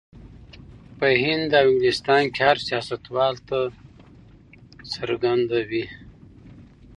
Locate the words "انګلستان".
1.73-2.23